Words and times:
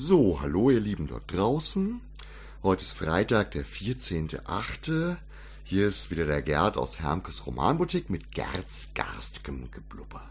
So, 0.00 0.40
hallo 0.40 0.70
ihr 0.70 0.78
Lieben 0.78 1.08
dort 1.08 1.24
draußen. 1.34 2.00
Heute 2.62 2.82
ist 2.82 2.92
Freitag, 2.92 3.50
der 3.50 3.66
14.8. 3.66 5.16
Hier 5.64 5.88
ist 5.88 6.12
wieder 6.12 6.24
der 6.24 6.40
Gerd 6.40 6.76
aus 6.76 7.00
Hermkes 7.00 7.48
Romanboutique 7.48 8.08
mit 8.08 8.30
Gerds 8.30 8.90
garstgem 8.94 9.72
Geblubber. 9.72 10.22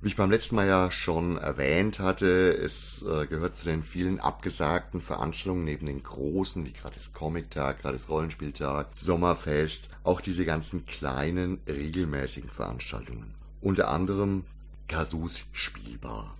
Wie 0.00 0.06
ich 0.06 0.14
beim 0.14 0.30
letzten 0.30 0.54
Mal 0.54 0.68
ja 0.68 0.92
schon 0.92 1.36
erwähnt 1.36 1.98
hatte, 1.98 2.56
es 2.56 3.02
äh, 3.02 3.26
gehört 3.26 3.56
zu 3.56 3.64
den 3.64 3.82
vielen 3.82 4.20
abgesagten 4.20 5.00
Veranstaltungen 5.00 5.64
neben 5.64 5.86
den 5.86 6.04
großen, 6.04 6.64
wie 6.64 6.74
das 6.84 7.12
Comic-Tag, 7.12 7.82
das 7.82 8.08
Rollenspieltag, 8.08 8.86
Sommerfest, 8.94 9.88
auch 10.04 10.20
diese 10.20 10.44
ganzen 10.44 10.86
kleinen, 10.86 11.58
regelmäßigen 11.66 12.50
Veranstaltungen. 12.50 13.34
Unter 13.60 13.88
anderem 13.88 14.44
Kasus 14.86 15.44
Spielbar. 15.50 16.36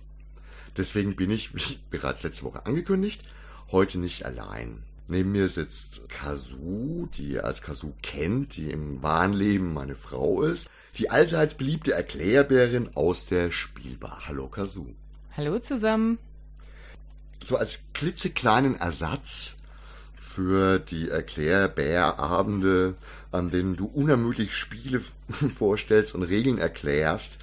Deswegen 0.77 1.15
bin 1.15 1.31
ich, 1.31 1.55
wie 1.55 1.79
bereits 1.89 2.23
letzte 2.23 2.43
Woche 2.43 2.65
angekündigt, 2.65 3.21
heute 3.71 3.97
nicht 3.99 4.25
allein. 4.25 4.83
Neben 5.07 5.33
mir 5.33 5.49
sitzt 5.49 6.09
Kazu, 6.09 7.07
die 7.15 7.33
ihr 7.33 7.45
als 7.45 7.61
Kazu 7.61 7.93
kennt, 8.01 8.55
die 8.55 8.71
im 8.71 9.03
wahren 9.03 9.33
Leben 9.33 9.71
meine 9.73 9.93
Frau 9.93 10.41
ist, 10.41 10.67
die 10.97 11.11
allseits 11.11 11.53
beliebte 11.53 11.93
Erklärbärin 11.93 12.89
aus 12.95 13.27
der 13.27 13.51
Spielbar. 13.51 14.23
Hallo 14.27 14.47
Kazu. 14.47 14.95
Hallo 15.37 15.59
zusammen. 15.59 16.17
So 17.43 17.57
als 17.57 17.83
klitzekleinen 17.93 18.75
Ersatz 18.75 19.57
für 20.17 20.79
die 20.79 21.09
Erklärbärabende, 21.09 22.95
an 23.31 23.51
denen 23.51 23.75
du 23.75 23.85
unermüdlich 23.85 24.55
Spiele 24.55 25.03
vorstellst 25.55 26.15
und 26.15 26.23
Regeln 26.23 26.57
erklärst, 26.57 27.37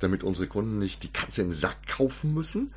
damit 0.00 0.24
unsere 0.24 0.46
Kunden 0.46 0.78
nicht 0.78 1.02
die 1.02 1.12
Katze 1.12 1.42
im 1.42 1.52
Sack 1.52 1.86
kaufen 1.86 2.34
müssen, 2.34 2.72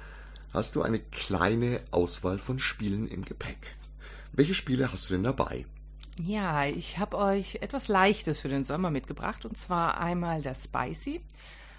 hast 0.54 0.76
du 0.76 0.82
eine 0.82 1.00
kleine 1.00 1.80
Auswahl 1.92 2.40
von 2.40 2.60
Spielen 2.60 3.08
im 3.08 3.26
Gepäck. 3.26 3.76
Welche 4.34 4.54
Spiele 4.54 4.92
hast 4.92 5.10
du 5.10 5.14
denn 5.14 5.24
dabei? 5.24 5.66
Ja, 6.20 6.66
ich 6.66 6.98
habe 6.98 7.18
euch 7.18 7.56
etwas 7.62 7.88
Leichtes 7.88 8.40
für 8.40 8.50
den 8.50 8.64
Sommer 8.64 8.92
mitgebracht 8.92 9.46
und 9.46 9.58
zwar 9.58 10.00
einmal 10.00 10.42
das 10.42 10.66
Spicy, 10.66 11.22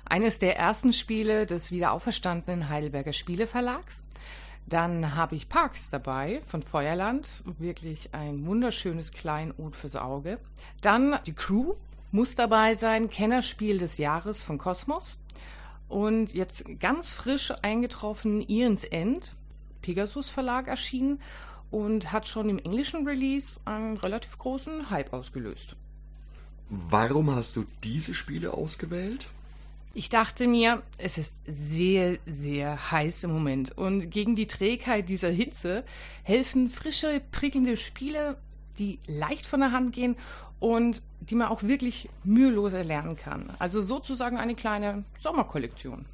eines 0.04 0.38
der 0.38 0.56
ersten 0.56 0.92
Spiele 0.92 1.46
des 1.46 1.70
wiederauferstandenen 1.70 2.68
Heidelberger 2.68 3.12
Spieleverlags. 3.12 4.02
Dann 4.66 5.14
habe 5.16 5.34
ich 5.34 5.48
Parks 5.48 5.90
dabei 5.90 6.42
von 6.46 6.62
Feuerland, 6.62 7.28
wirklich 7.58 8.10
ein 8.12 8.46
wunderschönes 8.46 9.12
Kleinod 9.12 9.76
fürs 9.76 9.96
Auge. 9.96 10.38
Dann 10.80 11.18
die 11.26 11.34
Crew 11.34 11.74
muss 12.10 12.34
dabei 12.34 12.74
sein, 12.74 13.10
Kennerspiel 13.10 13.78
des 13.78 13.98
Jahres 13.98 14.42
von 14.42 14.58
Kosmos. 14.58 15.18
Und 15.92 16.32
jetzt 16.32 16.64
ganz 16.80 17.12
frisch 17.12 17.52
eingetroffen 17.60 18.40
Ian's 18.48 18.82
End, 18.82 19.34
Pegasus 19.82 20.30
Verlag 20.30 20.66
erschienen 20.66 21.20
und 21.70 22.12
hat 22.12 22.26
schon 22.26 22.48
im 22.48 22.58
englischen 22.58 23.06
Release 23.06 23.52
einen 23.66 23.98
relativ 23.98 24.38
großen 24.38 24.88
Hype 24.88 25.12
ausgelöst. 25.12 25.76
Warum 26.70 27.30
hast 27.30 27.56
du 27.56 27.66
diese 27.84 28.14
Spiele 28.14 28.54
ausgewählt? 28.54 29.28
Ich 29.92 30.08
dachte 30.08 30.46
mir, 30.48 30.82
es 30.96 31.18
ist 31.18 31.36
sehr, 31.46 32.16
sehr 32.24 32.90
heiß 32.90 33.24
im 33.24 33.32
Moment 33.34 33.76
und 33.76 34.10
gegen 34.10 34.34
die 34.34 34.46
Trägheit 34.46 35.10
dieser 35.10 35.28
Hitze 35.28 35.84
helfen 36.22 36.70
frische, 36.70 37.20
prickelnde 37.32 37.76
Spiele, 37.76 38.38
die 38.78 38.98
leicht 39.06 39.44
von 39.44 39.60
der 39.60 39.72
Hand 39.72 39.92
gehen 39.92 40.16
und 40.62 41.02
die 41.20 41.34
man 41.34 41.48
auch 41.48 41.64
wirklich 41.64 42.08
mühelos 42.22 42.72
erlernen 42.72 43.16
kann. 43.16 43.50
Also 43.58 43.80
sozusagen 43.80 44.36
eine 44.36 44.54
kleine 44.54 45.02
Sommerkollektion. 45.20 46.06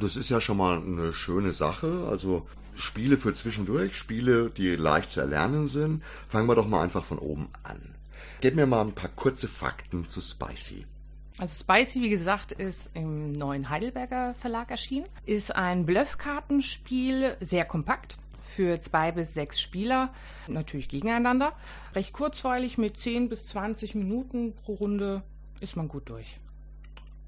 Das 0.00 0.16
ist 0.16 0.28
ja 0.28 0.40
schon 0.40 0.56
mal 0.56 0.78
eine 0.78 1.12
schöne 1.12 1.52
Sache. 1.52 2.08
Also 2.10 2.44
Spiele 2.74 3.16
für 3.16 3.32
zwischendurch, 3.32 3.96
Spiele, 3.96 4.50
die 4.50 4.74
leicht 4.74 5.12
zu 5.12 5.20
erlernen 5.20 5.68
sind. 5.68 6.02
Fangen 6.28 6.48
wir 6.48 6.56
doch 6.56 6.66
mal 6.66 6.82
einfach 6.82 7.04
von 7.04 7.18
oben 7.18 7.48
an. 7.62 7.80
Gib 8.40 8.56
mir 8.56 8.66
mal 8.66 8.82
ein 8.82 8.92
paar 8.92 9.10
kurze 9.14 9.46
Fakten 9.46 10.08
zu 10.08 10.20
Spicy. 10.20 10.84
Also 11.38 11.60
Spicy, 11.60 12.02
wie 12.02 12.10
gesagt, 12.10 12.52
ist 12.52 12.90
im 12.96 13.32
neuen 13.32 13.70
Heidelberger 13.70 14.34
Verlag 14.34 14.72
erschienen. 14.72 15.06
Ist 15.26 15.54
ein 15.54 15.86
Bluffkartenspiel, 15.86 17.36
sehr 17.40 17.64
kompakt 17.64 18.18
für 18.56 18.80
zwei 18.80 19.12
bis 19.12 19.34
sechs 19.34 19.60
Spieler, 19.60 20.12
natürlich 20.48 20.88
gegeneinander. 20.88 21.52
Recht 21.94 22.14
kurzweilig 22.14 22.78
mit 22.78 22.96
10 22.96 23.28
bis 23.28 23.46
20 23.48 23.94
Minuten 23.94 24.54
pro 24.54 24.74
Runde 24.74 25.22
ist 25.60 25.76
man 25.76 25.88
gut 25.88 26.08
durch. 26.08 26.40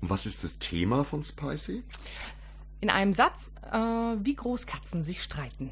Was 0.01 0.25
ist 0.25 0.43
das 0.43 0.59
Thema 0.59 1.05
von 1.05 1.23
Spicy? 1.23 1.85
In 2.81 2.89
einem 2.89 3.13
Satz, 3.13 3.53
äh, 3.71 3.77
wie 3.77 4.37
groß 4.37 4.67
Katzen 4.67 5.05
sich 5.05 5.23
streiten. 5.23 5.71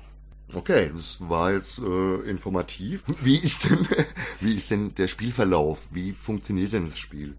Okay, 0.55 0.91
das 0.95 1.19
war 1.21 1.53
jetzt 1.53 1.79
äh, 1.79 2.17
informativ. 2.29 3.05
Wie 3.23 3.39
ist 3.39 3.65
denn, 3.65 3.89
wie 4.41 4.55
ist 4.55 4.71
denn 4.71 4.95
der 4.95 5.09
Spielverlauf? 5.09 5.89
Wie 5.91 6.13
funktioniert 6.13 6.73
denn 6.73 6.89
das 6.89 6.99
Spiel? 6.99 7.35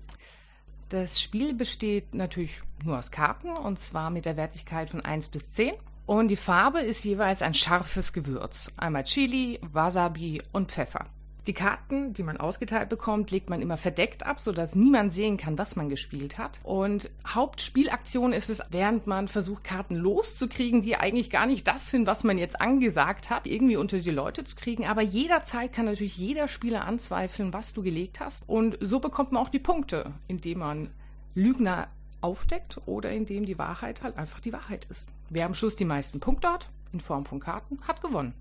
Das 0.89 1.22
Spiel 1.22 1.53
besteht 1.53 2.13
natürlich 2.13 2.61
nur 2.84 2.97
aus 2.97 3.11
Karten 3.11 3.49
und 3.49 3.79
zwar 3.79 4.09
mit 4.09 4.25
der 4.25 4.35
Wertigkeit 4.35 4.89
von 4.89 5.01
1 5.01 5.29
bis 5.29 5.51
10. 5.51 5.75
Und 6.07 6.29
die 6.29 6.38
Farbe 6.38 6.79
ist 6.79 7.03
jeweils 7.03 7.41
ein 7.41 7.53
scharfes 7.53 8.13
Gewürz. 8.13 8.72
Einmal 8.78 9.03
Chili, 9.03 9.59
Wasabi 9.73 10.41
und 10.53 10.72
Pfeffer. 10.72 11.06
Die 11.47 11.53
Karten, 11.53 12.13
die 12.13 12.23
man 12.23 12.38
ausgeteilt 12.38 12.88
bekommt, 12.88 13.29
legt 13.31 13.50
man 13.50 13.62
immer 13.62 13.75
verdeckt 13.75 14.25
ab, 14.25 14.40
sodass 14.40 14.75
niemand 14.75 15.12
sehen 15.12 15.35
kann, 15.35 15.57
was 15.57 15.75
man 15.75 15.90
gespielt 15.90 16.38
hat. 16.38 16.62
Und 16.63 17.09
Hauptspielaktion 17.28 18.31
ist 18.31 18.50
es, 18.50 18.62
während 18.69 19.06
man 19.06 19.28
versucht, 19.28 19.66
Karten 19.66 19.96
loszukriegen, 19.96 20.81
die 20.81 20.96
eigentlich 20.96 21.29
gar 21.29 21.46
nicht 21.46 21.67
das 21.67 21.90
sind, 21.90 22.07
was 22.07 22.23
man 22.23 22.38
jetzt 22.38 22.59
angesagt 22.62 23.29
hat, 23.29 23.46
irgendwie 23.46 23.75
unter 23.75 24.00
die 24.00 24.09
Leute 24.09 24.46
zu 24.46 24.56
kriegen. 24.56 24.85
Aber 24.85 25.01
jederzeit 25.01 25.73
kann 25.73 25.85
natürlich 25.85 26.17
jeder 26.17 26.47
Spieler 26.47 26.85
anzweifeln, 26.85 27.51
was 27.51 27.73
du 27.73 27.84
gelegt 27.84 28.22
hast. 28.22 28.47
Und 28.47 28.78
so 28.79 29.01
bekommt 29.01 29.34
man 29.34 29.44
auch 29.44 29.50
die 29.50 29.59
Punkte, 29.59 30.13
indem 30.28 30.59
man 30.59 30.90
Lügner 31.35 31.90
aufdeckt 32.22 32.81
oder 32.85 33.11
indem 33.11 33.45
die 33.45 33.57
Wahrheit 33.57 34.03
halt 34.03 34.17
einfach 34.17 34.39
die 34.39 34.53
Wahrheit 34.53 34.85
ist. 34.89 35.07
Wer 35.29 35.45
am 35.45 35.53
Schluss 35.53 35.75
die 35.75 35.85
meisten 35.85 36.19
Punkte 36.19 36.50
hat, 36.50 36.69
in 36.94 37.00
Form 37.00 37.25
von 37.25 37.39
Karten, 37.39 37.79
hat 37.88 38.01
gewonnen. 38.01 38.33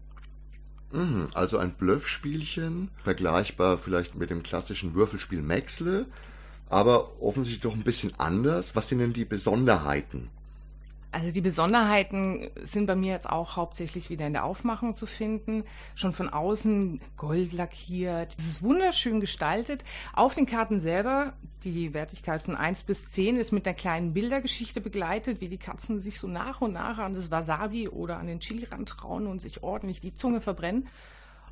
Mhm, 0.93 1.29
also 1.35 1.59
ein 1.59 1.73
Bluffspielchen, 1.73 2.91
vergleichbar 3.03 3.79
vielleicht 3.79 4.15
mit 4.15 4.31
dem 4.31 4.43
klassischen 4.43 4.95
Würfelspiel 4.95 5.43
Maxle, 5.43 6.07
aber 6.69 7.21
offensichtlich 7.21 7.63
doch 7.63 7.75
ein 7.75 7.85
bisschen 7.85 8.19
anders. 8.19 8.77
Was 8.77 8.89
sind 8.89 8.99
denn 8.99 9.13
die 9.13 9.25
Besonderheiten? 9.25 10.31
Also 11.17 11.31
die 11.31 11.41
Besonderheiten 11.41 12.51
sind 12.63 12.85
bei 12.85 12.95
mir 12.95 13.15
jetzt 13.15 13.27
auch 13.27 13.57
hauptsächlich 13.57 14.11
wieder 14.11 14.27
in 14.27 14.35
der 14.35 14.45
Aufmachung 14.45 14.95
zu 14.95 15.07
finden. 15.07 15.65
Schon 15.95 16.13
von 16.13 16.29
außen 16.29 17.01
gold 17.17 17.55
lackiert. 17.55 18.37
Es 18.39 18.45
ist 18.45 18.63
wunderschön 18.63 19.21
gestaltet. 19.21 19.83
Auf 20.13 20.35
den 20.35 20.45
Karten 20.45 20.79
selber, 20.79 21.33
die 21.65 21.95
Wertigkeit 21.95 22.43
von 22.43 22.55
1 22.55 22.83
bis 22.83 23.09
10 23.13 23.37
ist 23.37 23.51
mit 23.51 23.67
einer 23.67 23.75
kleinen 23.75 24.13
Bildergeschichte 24.13 24.83
begleitet, 24.83 25.41
wie 25.41 25.49
die 25.49 25.57
Katzen 25.57 26.03
sich 26.03 26.19
so 26.19 26.29
nach 26.29 26.61
und 26.61 26.75
nach 26.75 26.99
an 26.99 27.15
das 27.15 27.31
Wasabi 27.31 27.89
oder 27.89 28.19
an 28.19 28.27
den 28.27 28.41
Chili-Rand 28.41 28.87
trauen 28.87 29.27
und 29.27 29.41
sich 29.41 29.63
ordentlich 29.63 30.01
die 30.01 30.13
Zunge 30.13 30.43
verbrennen. 30.43 30.87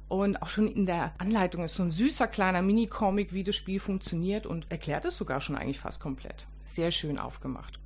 Und 0.08 0.42
auch 0.42 0.50
schon 0.50 0.69
in 0.69 0.84
der 0.84 1.14
Anleitung 1.16 1.64
ist 1.64 1.76
so 1.76 1.84
ein 1.84 1.91
süßer 1.91 2.26
kleiner 2.26 2.60
Mini-Comic, 2.60 3.32
wie 3.32 3.44
das 3.44 3.56
Spiel 3.56 3.80
funktioniert 3.80 4.44
und 4.44 4.70
erklärt 4.70 5.06
es 5.06 5.16
sogar 5.16 5.41
schon 5.41 5.56
eigentlich 5.56 5.80
fast 5.80 6.00
komplett. 6.00 6.48
Sehr 6.66 6.91
schön 6.91 7.19
aufgemacht. 7.19 7.80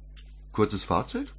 Kurzes 0.51 0.83
Fazit? 0.83 1.35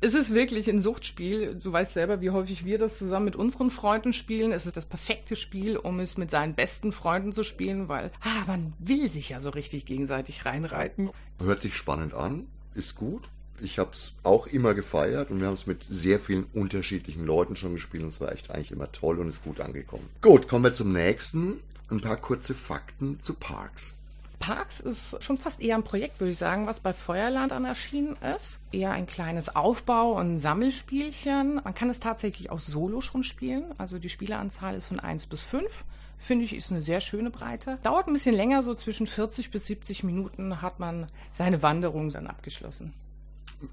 Es 0.00 0.14
ist 0.14 0.34
wirklich 0.34 0.68
ein 0.68 0.80
Suchtspiel. 0.80 1.54
Du 1.54 1.72
weißt 1.72 1.94
selber, 1.94 2.20
wie 2.20 2.30
häufig 2.30 2.64
wir 2.64 2.78
das 2.78 2.98
zusammen 2.98 3.24
mit 3.24 3.36
unseren 3.36 3.70
Freunden 3.70 4.12
spielen. 4.12 4.52
Es 4.52 4.66
ist 4.66 4.76
das 4.76 4.86
perfekte 4.86 5.36
Spiel, 5.36 5.76
um 5.76 6.00
es 6.00 6.18
mit 6.18 6.30
seinen 6.30 6.54
besten 6.54 6.92
Freunden 6.92 7.32
zu 7.32 7.42
spielen, 7.42 7.88
weil 7.88 8.10
ah, 8.20 8.44
man 8.46 8.72
will 8.78 9.10
sich 9.10 9.30
ja 9.30 9.40
so 9.40 9.50
richtig 9.50 9.86
gegenseitig 9.86 10.44
reinreiten. 10.44 11.10
Hört 11.38 11.62
sich 11.62 11.76
spannend 11.76 12.14
an, 12.14 12.46
ist 12.74 12.96
gut. 12.96 13.22
Ich 13.60 13.78
habe 13.78 13.92
es 13.92 14.12
auch 14.24 14.46
immer 14.46 14.74
gefeiert 14.74 15.30
und 15.30 15.40
wir 15.40 15.46
haben 15.46 15.54
es 15.54 15.66
mit 15.66 15.84
sehr 15.84 16.18
vielen 16.18 16.44
unterschiedlichen 16.52 17.24
Leuten 17.24 17.56
schon 17.56 17.74
gespielt 17.74 18.02
und 18.02 18.08
es 18.08 18.20
war 18.20 18.32
echt 18.32 18.50
eigentlich 18.50 18.72
immer 18.72 18.90
toll 18.90 19.18
und 19.20 19.28
ist 19.28 19.44
gut 19.44 19.60
angekommen. 19.60 20.08
Gut, 20.20 20.48
kommen 20.48 20.64
wir 20.64 20.74
zum 20.74 20.92
nächsten. 20.92 21.60
Ein 21.88 22.00
paar 22.00 22.16
kurze 22.16 22.54
Fakten 22.54 23.20
zu 23.20 23.34
Parks. 23.34 23.96
Parks 24.44 24.78
ist 24.78 25.22
schon 25.22 25.38
fast 25.38 25.62
eher 25.62 25.74
ein 25.74 25.84
Projekt, 25.84 26.20
würde 26.20 26.32
ich 26.32 26.36
sagen, 26.36 26.66
was 26.66 26.78
bei 26.78 26.92
Feuerland 26.92 27.50
an 27.50 27.64
erschienen 27.64 28.14
ist. 28.36 28.60
Eher 28.72 28.92
ein 28.92 29.06
kleines 29.06 29.56
Aufbau- 29.56 30.20
und 30.20 30.36
Sammelspielchen. 30.36 31.62
Man 31.64 31.74
kann 31.74 31.88
es 31.88 31.98
tatsächlich 31.98 32.50
auch 32.50 32.60
solo 32.60 33.00
schon 33.00 33.24
spielen. 33.24 33.72
Also 33.78 33.98
die 33.98 34.10
Spieleranzahl 34.10 34.74
ist 34.74 34.88
von 34.88 35.00
1 35.00 35.28
bis 35.28 35.40
5. 35.40 35.86
Finde 36.18 36.44
ich, 36.44 36.54
ist 36.54 36.70
eine 36.70 36.82
sehr 36.82 37.00
schöne 37.00 37.30
Breite. 37.30 37.78
Dauert 37.84 38.06
ein 38.06 38.12
bisschen 38.12 38.34
länger, 38.34 38.62
so 38.62 38.74
zwischen 38.74 39.06
40 39.06 39.50
bis 39.50 39.64
70 39.64 40.04
Minuten 40.04 40.60
hat 40.60 40.78
man 40.78 41.06
seine 41.32 41.62
Wanderung 41.62 42.10
dann 42.10 42.26
abgeschlossen. 42.26 42.92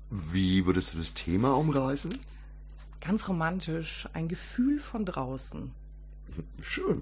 Wie 0.10 0.66
würdest 0.66 0.94
du 0.94 1.00
das 1.00 1.14
Thema 1.14 1.58
umreißen? 1.58 2.18
Ganz 3.02 3.28
romantisch, 3.28 4.08
ein 4.14 4.30
Gefühl 4.30 4.80
von 4.80 5.04
draußen. 5.04 5.72
Schön. 6.62 7.02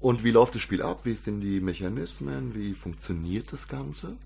Und 0.00 0.22
wie 0.22 0.30
läuft 0.30 0.54
das 0.54 0.62
Spiel 0.62 0.82
ab? 0.82 1.00
Wie 1.04 1.14
sind 1.14 1.40
die 1.40 1.60
Mechanismen? 1.60 2.54
Wie 2.54 2.74
funktioniert 2.74 3.52
das 3.52 3.66
Ganze? 3.66 4.16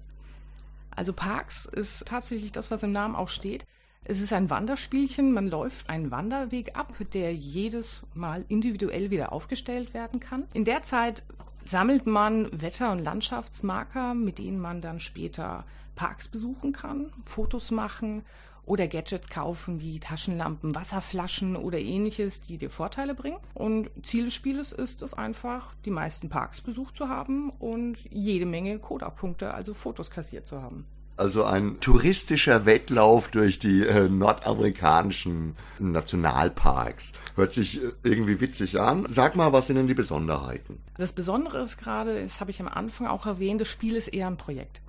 Also 0.95 1.13
Parks 1.13 1.65
ist 1.65 2.07
tatsächlich 2.07 2.53
das, 2.53 2.71
was 2.71 2.83
im 2.83 2.93
Namen 2.93 3.17
auch 3.17 3.31
steht. 3.31 3.65
Es 4.05 4.21
ist 4.21 4.33
ein 4.33 4.51
Wanderspielchen. 4.51 5.33
Man 5.33 5.49
läuft 5.49 5.89
einen 5.89 6.11
Wanderweg 6.11 6.77
ab, 6.77 6.93
der 7.15 7.35
jedes 7.35 8.03
Mal 8.15 8.45
individuell 8.49 9.11
wieder 9.11 9.33
aufgestellt 9.33 9.95
werden 9.95 10.21
kann. 10.21 10.45
In 10.53 10.65
der 10.65 10.83
Zeit 10.83 11.23
sammelt 11.65 12.07
man 12.07 12.49
Wetter- 12.61 12.93
und 12.93 12.99
Landschaftsmarker, 12.99 14.15
mit 14.15 14.39
denen 14.39 14.61
man 14.61 14.81
dann 14.81 15.01
später 15.01 15.65
Parks 15.95 16.29
besuchen 16.29 16.73
kann, 16.73 17.13
Fotos 17.25 17.71
machen 17.71 18.25
oder 18.65 18.87
Gadgets 18.87 19.29
kaufen 19.29 19.81
wie 19.81 19.99
Taschenlampen, 19.99 20.75
Wasserflaschen 20.75 21.57
oder 21.57 21.79
ähnliches, 21.79 22.41
die 22.41 22.59
dir 22.59 22.71
Vorteile 22.71 23.15
bringen. 23.15 23.39
Und 23.55 23.91
Ziel 24.03 24.27
des 24.27 24.35
Spieles 24.35 24.73
ist 24.73 25.03
es 25.03 25.15
einfach, 25.15 25.75
die 25.85 25.91
meisten 25.91 26.29
Parks 26.29 26.61
besucht 26.61 26.97
zu 26.97 27.09
haben 27.09 27.51
und 27.51 27.99
jede 28.11 28.47
Menge 28.47 28.79
Coda-Punkte, 28.79 29.55
also 29.55 29.75
Fotos 29.75 30.11
kassiert 30.11 30.47
zu 30.47 30.63
haben. 30.63 30.87
Also 31.17 31.45
ein 31.45 31.79
touristischer 31.81 32.65
Wettlauf 32.65 33.29
durch 33.29 33.59
die 33.59 33.83
äh, 33.83 34.09
nordamerikanischen 34.09 35.57
Nationalparks. 35.79 37.13
Hört 37.37 37.53
sich 37.53 37.83
äh, 37.83 37.93
irgendwie 38.03 38.41
witzig 38.41 38.81
an. 38.81 39.07
Sag 39.09 39.37
mal, 39.37 39.53
was 39.53 39.67
sind 39.67 39.77
denn 39.77 39.89
die 39.89 39.95
Besonderheiten? 39.95 40.81
Das 40.97 41.13
Besondere 41.13 41.63
ist 41.63 41.77
gerade, 41.77 42.23
das 42.23 42.41
habe 42.41 42.51
ich 42.51 42.61
am 42.61 42.69
Anfang 42.69 43.07
auch 43.07 43.27
erwähnt, 43.27 43.61
das 43.61 43.69
Spiel 43.69 43.95
ist 43.95 44.09
eher 44.09 44.27
ein 44.27 44.39
Projekt. 44.39 44.81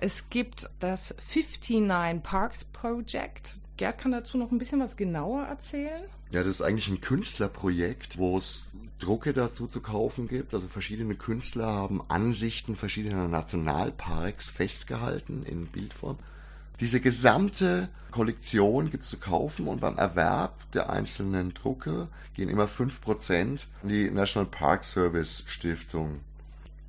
Es 0.00 0.30
gibt 0.30 0.70
das 0.78 1.12
59 1.34 2.22
Parks 2.22 2.64
Project. 2.64 3.54
Gerd 3.76 3.98
kann 3.98 4.12
dazu 4.12 4.38
noch 4.38 4.52
ein 4.52 4.58
bisschen 4.58 4.78
was 4.80 4.96
genauer 4.96 5.42
erzählen. 5.42 6.04
Ja, 6.30 6.44
das 6.44 6.56
ist 6.56 6.62
eigentlich 6.62 6.88
ein 6.88 7.00
Künstlerprojekt, 7.00 8.16
wo 8.16 8.38
es 8.38 8.70
Drucke 9.00 9.32
dazu 9.32 9.66
zu 9.66 9.80
kaufen 9.80 10.28
gibt. 10.28 10.54
Also 10.54 10.68
verschiedene 10.68 11.16
Künstler 11.16 11.66
haben 11.66 12.00
Ansichten 12.08 12.76
verschiedener 12.76 13.26
Nationalparks 13.26 14.50
festgehalten 14.50 15.42
in 15.42 15.66
Bildform. 15.66 16.18
Diese 16.78 17.00
gesamte 17.00 17.88
Kollektion 18.12 18.92
gibt 18.92 19.02
es 19.02 19.10
zu 19.10 19.18
kaufen 19.18 19.66
und 19.66 19.80
beim 19.80 19.98
Erwerb 19.98 20.70
der 20.72 20.90
einzelnen 20.90 21.54
Drucke 21.54 22.06
gehen 22.34 22.48
immer 22.48 22.66
5% 22.66 23.64
an 23.82 23.88
die 23.88 24.10
National 24.10 24.48
Park 24.48 24.84
Service 24.84 25.42
Stiftung. 25.46 26.20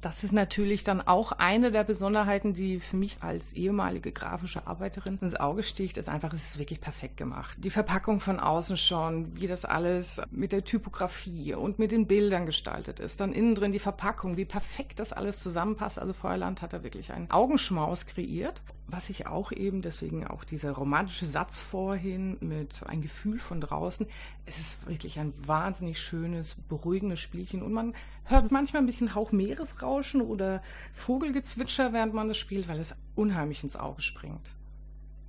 Das 0.02 0.24
ist 0.24 0.32
natürlich 0.32 0.86
dann 0.86 1.02
auch 1.02 1.34
eine 1.34 1.72
der 1.72 1.84
Besonderheiten, 1.84 2.54
die 2.54 2.80
für 2.80 2.96
mich 2.96 3.18
als 3.22 3.52
ehemalige 3.52 4.14
grafische 4.14 4.66
Arbeiterin 4.66 5.18
ins 5.22 5.36
Auge 5.36 5.62
sticht, 5.62 5.98
ist 5.98 6.08
einfach, 6.08 6.34
es 6.34 6.52
ist 6.52 6.60
wirklich 6.60 6.80
perfekt 6.80 7.18
gemacht. 7.18 7.58
Die 7.60 7.70
Verpackung 7.70 8.22
von 8.22 8.40
außen 8.40 8.78
schon, 8.78 9.36
wie 9.36 9.48
das 9.48 9.66
alles 9.66 10.22
mit 10.32 10.54
der 10.54 10.64
Typografie 10.64 11.54
und 11.54 11.80
mit 11.80 11.92
den 11.92 12.08
Bildern 12.08 12.46
gestaltet 12.46 13.02
ist. 13.02 13.20
Dann 13.20 13.34
innen 13.34 13.56
drin 13.56 13.74
die 13.74 13.80
Verpackung, 13.80 14.38
wie 14.38 14.46
perfekt 14.46 15.00
das 15.00 15.12
alles 15.12 15.44
zusammenpasst. 15.44 16.00
Also 16.00 16.14
Feuerland 16.14 16.62
hat 16.62 16.72
da 16.72 16.82
wirklich 16.84 17.12
einen 17.12 17.30
Augenschmaus 17.30 18.06
kreiert. 18.06 18.62
Was 18.92 19.12
ich 19.12 19.28
auch 19.28 19.52
eben, 19.52 19.84
deswegen 19.84 20.26
auch 20.26 20.44
dieser 20.44 20.72
romantische 20.72 21.28
Satz 21.28 21.60
vorhin 21.60 22.38
mit 22.40 22.82
ein 22.88 23.02
Gefühl 23.02 23.38
von 23.38 23.62
draußen. 23.62 24.08
Es 24.48 24.58
ist 24.58 24.88
wirklich 24.88 25.20
ein 25.20 25.32
wahnsinnig 25.46 26.00
schönes, 26.00 26.56
beruhigendes 26.68 27.20
Spielchen 27.20 27.62
und 27.62 27.72
man 27.72 27.94
hört 28.24 28.52
manchmal 28.52 28.82
ein 28.82 28.88
bisschen 28.88 29.14
Hauch 29.14 29.32
Meeresrauschen 29.32 30.22
oder 30.22 30.64
Vogelgezwitscher, 30.94 31.94
während 31.94 32.16
man 32.16 32.30
das 32.30 32.38
spielt, 32.38 32.68
weil 32.68 32.80
es 32.80 32.96
unheimlich 33.16 33.62
ins 33.62 33.76
Auge 33.76 34.02
springt. 34.02 34.52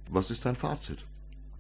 Was 0.08 0.30
ist 0.30 0.46
dein 0.46 0.56
Fazit? 0.56 1.04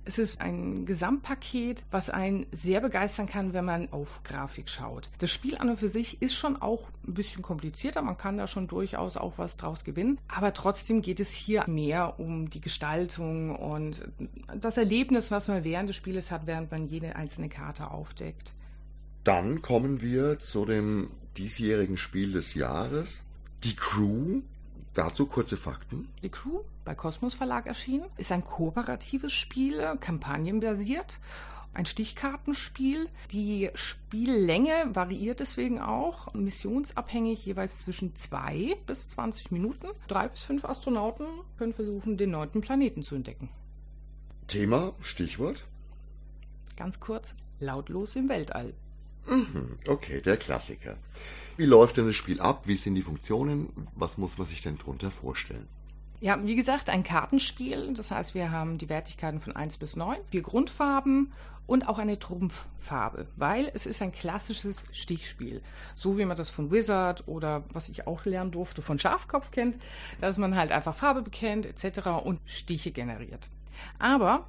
Es 0.04 0.18
ist 0.18 0.40
ein 0.40 0.86
Gesamtpaket, 0.86 1.84
was 1.90 2.10
einen 2.10 2.46
sehr 2.52 2.80
begeistern 2.80 3.26
kann, 3.26 3.52
wenn 3.52 3.64
man 3.64 3.92
auf 3.92 4.22
Grafik 4.24 4.68
schaut. 4.68 5.10
Das 5.18 5.30
Spiel 5.30 5.56
an 5.58 5.68
und 5.68 5.78
für 5.78 5.88
sich 5.88 6.22
ist 6.22 6.34
schon 6.34 6.60
auch 6.60 6.88
ein 7.06 7.14
bisschen 7.14 7.42
komplizierter. 7.42 8.02
Man 8.02 8.16
kann 8.16 8.38
da 8.38 8.46
schon 8.46 8.66
durchaus 8.66 9.16
auch 9.16 9.38
was 9.38 9.56
draus 9.56 9.84
gewinnen. 9.84 10.18
Aber 10.26 10.54
trotzdem 10.54 11.02
geht 11.02 11.20
es 11.20 11.30
hier 11.30 11.64
mehr 11.68 12.18
um 12.18 12.48
die 12.50 12.60
Gestaltung 12.60 13.54
und 13.54 14.02
das 14.58 14.76
Erlebnis, 14.76 15.30
was 15.30 15.48
man 15.48 15.64
während 15.64 15.88
des 15.88 15.96
Spieles 15.96 16.30
hat, 16.30 16.46
während 16.46 16.70
man 16.70 16.86
jede 16.86 17.14
einzelne 17.14 17.48
Karte 17.48 17.90
aufdeckt. 17.90 18.52
Dann 19.22 19.60
kommen 19.60 20.00
wir 20.00 20.38
zu 20.38 20.64
dem 20.64 21.10
diesjährigen 21.36 21.98
Spiel 21.98 22.32
des 22.32 22.54
Jahres. 22.54 23.22
Die 23.64 23.76
Crew. 23.76 24.40
Dazu 24.94 25.26
kurze 25.26 25.56
Fakten. 25.56 26.08
Die 26.22 26.30
Crew, 26.30 26.62
bei 26.84 26.94
Kosmos 26.94 27.34
Verlag 27.34 27.66
erschienen, 27.66 28.06
ist 28.16 28.32
ein 28.32 28.44
kooperatives 28.44 29.32
Spiel, 29.32 29.96
kampagnenbasiert. 30.00 31.18
Ein 31.72 31.86
Stichkartenspiel. 31.86 33.08
Die 33.30 33.70
Spiellänge 33.74 34.72
variiert 34.92 35.38
deswegen 35.38 35.80
auch, 35.80 36.34
missionsabhängig 36.34 37.46
jeweils 37.46 37.78
zwischen 37.78 38.16
zwei 38.16 38.76
bis 38.86 39.06
20 39.06 39.52
Minuten. 39.52 39.86
Drei 40.08 40.26
bis 40.26 40.40
fünf 40.40 40.64
Astronauten 40.64 41.26
können 41.56 41.72
versuchen, 41.72 42.16
den 42.16 42.32
neunten 42.32 42.60
Planeten 42.60 43.04
zu 43.04 43.14
entdecken. 43.14 43.48
Thema, 44.48 44.92
Stichwort? 45.00 45.68
Ganz 46.76 46.98
kurz, 46.98 47.34
lautlos 47.60 48.16
im 48.16 48.28
Weltall. 48.28 48.74
Mhm, 49.26 49.76
okay, 49.86 50.20
der 50.20 50.36
Klassiker. 50.36 50.96
Wie 51.56 51.66
läuft 51.66 51.96
denn 51.96 52.06
das 52.06 52.16
Spiel 52.16 52.40
ab? 52.40 52.66
Wie 52.66 52.76
sind 52.76 52.94
die 52.94 53.02
Funktionen? 53.02 53.88
Was 53.94 54.18
muss 54.18 54.38
man 54.38 54.46
sich 54.46 54.62
denn 54.62 54.78
drunter 54.78 55.10
vorstellen? 55.10 55.68
Ja, 56.20 56.38
wie 56.44 56.56
gesagt, 56.56 56.90
ein 56.90 57.02
Kartenspiel. 57.02 57.94
Das 57.94 58.10
heißt, 58.10 58.34
wir 58.34 58.50
haben 58.50 58.78
die 58.78 58.88
Wertigkeiten 58.88 59.40
von 59.40 59.56
1 59.56 59.78
bis 59.78 59.96
9, 59.96 60.18
vier 60.30 60.42
Grundfarben 60.42 61.32
und 61.66 61.88
auch 61.88 61.98
eine 61.98 62.18
Trumpffarbe, 62.18 63.28
weil 63.36 63.70
es 63.74 63.86
ist 63.86 64.02
ein 64.02 64.12
klassisches 64.12 64.82
Stichspiel. 64.92 65.62
So 65.94 66.18
wie 66.18 66.24
man 66.24 66.36
das 66.36 66.50
von 66.50 66.70
Wizard 66.70 67.28
oder 67.28 67.62
was 67.72 67.88
ich 67.88 68.06
auch 68.06 68.24
lernen 68.24 68.50
durfte, 68.50 68.82
von 68.82 68.98
Schafkopf 68.98 69.50
kennt, 69.50 69.78
dass 70.20 70.36
man 70.36 70.56
halt 70.56 70.72
einfach 70.72 70.96
Farbe 70.96 71.22
bekennt 71.22 71.66
etc. 71.66 72.08
und 72.24 72.40
Stiche 72.44 72.90
generiert. 72.90 73.48
Aber 73.98 74.46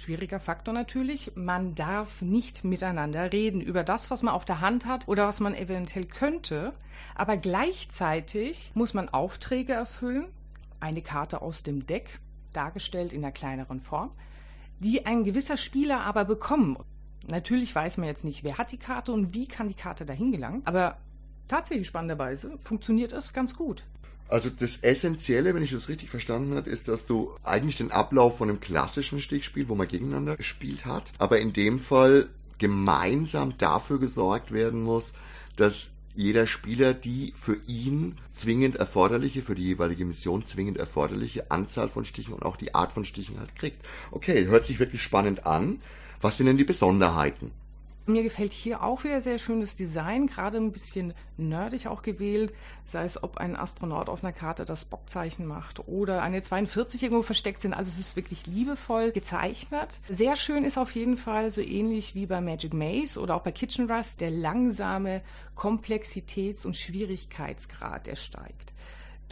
Schwieriger 0.00 0.40
Faktor 0.40 0.72
natürlich, 0.72 1.32
man 1.34 1.74
darf 1.74 2.22
nicht 2.22 2.64
miteinander 2.64 3.34
reden 3.34 3.60
über 3.60 3.84
das, 3.84 4.10
was 4.10 4.22
man 4.22 4.32
auf 4.32 4.46
der 4.46 4.62
Hand 4.62 4.86
hat 4.86 5.06
oder 5.08 5.28
was 5.28 5.40
man 5.40 5.54
eventuell 5.54 6.06
könnte, 6.06 6.72
aber 7.14 7.36
gleichzeitig 7.36 8.72
muss 8.74 8.94
man 8.94 9.10
Aufträge 9.10 9.74
erfüllen, 9.74 10.24
eine 10.80 11.02
Karte 11.02 11.42
aus 11.42 11.64
dem 11.64 11.86
Deck, 11.86 12.18
dargestellt 12.54 13.12
in 13.12 13.22
einer 13.22 13.32
kleineren 13.32 13.82
Form, 13.82 14.10
die 14.78 15.04
ein 15.04 15.22
gewisser 15.22 15.58
Spieler 15.58 16.00
aber 16.00 16.24
bekommen. 16.24 16.78
Natürlich 17.28 17.74
weiß 17.74 17.98
man 17.98 18.08
jetzt 18.08 18.24
nicht, 18.24 18.42
wer 18.42 18.56
hat 18.56 18.72
die 18.72 18.78
Karte 18.78 19.12
und 19.12 19.34
wie 19.34 19.48
kann 19.48 19.68
die 19.68 19.74
Karte 19.74 20.06
dahin 20.06 20.32
gelangen, 20.32 20.62
aber 20.64 20.96
tatsächlich 21.46 21.86
spannenderweise 21.86 22.56
funktioniert 22.56 23.12
es 23.12 23.34
ganz 23.34 23.54
gut. 23.54 23.84
Also 24.30 24.48
das 24.48 24.78
Essentielle, 24.78 25.54
wenn 25.54 25.62
ich 25.62 25.72
das 25.72 25.88
richtig 25.88 26.08
verstanden 26.08 26.54
habe, 26.54 26.70
ist, 26.70 26.86
dass 26.86 27.06
du 27.06 27.32
eigentlich 27.42 27.76
den 27.76 27.90
Ablauf 27.90 28.38
von 28.38 28.48
einem 28.48 28.60
klassischen 28.60 29.20
Stichspiel, 29.20 29.68
wo 29.68 29.74
man 29.74 29.88
gegeneinander 29.88 30.36
gespielt 30.36 30.86
hat, 30.86 31.12
aber 31.18 31.40
in 31.40 31.52
dem 31.52 31.80
Fall 31.80 32.28
gemeinsam 32.58 33.58
dafür 33.58 33.98
gesorgt 33.98 34.52
werden 34.52 34.82
muss, 34.82 35.14
dass 35.56 35.90
jeder 36.14 36.46
Spieler 36.46 36.94
die 36.94 37.32
für 37.36 37.56
ihn 37.66 38.18
zwingend 38.32 38.76
erforderliche, 38.76 39.42
für 39.42 39.54
die 39.54 39.64
jeweilige 39.64 40.04
Mission 40.04 40.44
zwingend 40.44 40.78
erforderliche 40.78 41.50
Anzahl 41.50 41.88
von 41.88 42.04
Stichen 42.04 42.34
und 42.34 42.44
auch 42.44 42.56
die 42.56 42.74
Art 42.74 42.92
von 42.92 43.04
Stichen 43.04 43.38
halt 43.38 43.56
kriegt. 43.56 43.84
Okay, 44.10 44.46
hört 44.46 44.66
sich 44.66 44.78
wirklich 44.78 45.02
spannend 45.02 45.46
an. 45.46 45.80
Was 46.20 46.36
sind 46.36 46.46
denn 46.46 46.56
die 46.56 46.64
Besonderheiten? 46.64 47.50
Mir 48.06 48.22
gefällt 48.22 48.52
hier 48.52 48.82
auch 48.82 49.04
wieder 49.04 49.20
sehr 49.20 49.38
schön 49.38 49.60
das 49.60 49.76
Design, 49.76 50.26
gerade 50.26 50.56
ein 50.56 50.72
bisschen 50.72 51.14
nerdig 51.36 51.86
auch 51.86 52.02
gewählt, 52.02 52.52
sei 52.86 53.04
es 53.04 53.22
ob 53.22 53.36
ein 53.36 53.56
Astronaut 53.56 54.08
auf 54.08 54.24
einer 54.24 54.32
Karte 54.32 54.64
das 54.64 54.84
Bockzeichen 54.84 55.46
macht 55.46 55.86
oder 55.86 56.22
eine 56.22 56.42
42 56.42 57.02
irgendwo 57.02 57.22
versteckt 57.22 57.60
sind. 57.62 57.74
Also 57.74 57.90
es 57.90 57.98
ist 57.98 58.16
wirklich 58.16 58.46
liebevoll 58.46 59.12
gezeichnet. 59.12 60.00
Sehr 60.08 60.36
schön 60.36 60.64
ist 60.64 60.78
auf 60.78 60.94
jeden 60.94 61.16
Fall 61.16 61.50
so 61.50 61.60
ähnlich 61.60 62.14
wie 62.14 62.26
bei 62.26 62.40
Magic 62.40 62.74
Maze 62.74 63.20
oder 63.20 63.36
auch 63.36 63.42
bei 63.42 63.52
Kitchen 63.52 63.90
Rust 63.90 64.20
der 64.20 64.30
langsame 64.30 65.22
Komplexitäts- 65.56 66.66
und 66.66 66.76
Schwierigkeitsgrad, 66.76 68.06
der 68.06 68.16
steigt 68.16 68.72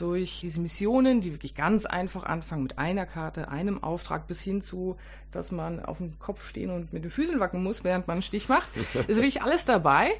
durch 0.01 0.41
diese 0.41 0.61
Missionen, 0.61 1.21
die 1.21 1.33
wirklich 1.33 1.55
ganz 1.55 1.87
einfach 1.87 2.25
anfangen 2.25 2.63
mit 2.63 2.79
einer 2.79 3.07
Karte, 3.07 3.49
einem 3.49 3.83
Auftrag 3.83 4.27
bis 4.27 4.41
hin 4.41 4.63
zu, 4.63 4.97
dass 5.31 5.51
man 5.53 5.85
auf 5.85 5.99
dem 5.99 6.19
Kopf 6.19 6.47
stehen 6.47 6.71
und 6.71 6.93
mit 6.93 7.05
den 7.05 7.11
Füßen 7.11 7.39
wackeln 7.41 7.63
muss, 7.63 7.85
während 7.85 8.07
man 8.07 8.15
einen 8.15 8.23
Stich 8.23 8.49
macht, 8.49 8.69
ist 9.09 9.17
wirklich 9.17 9.43
alles 9.43 9.65
dabei. 9.65 10.11